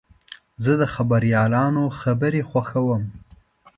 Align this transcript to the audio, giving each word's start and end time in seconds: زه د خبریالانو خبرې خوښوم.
زه 0.63 0.71
د 0.81 0.83
خبریالانو 0.93 1.83
خبرې 2.01 2.41
خوښوم. 2.49 3.03